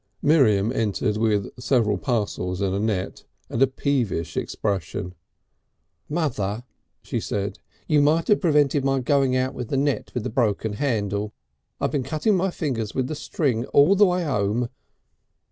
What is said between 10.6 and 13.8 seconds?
handle. I've been cutting my fingers with the string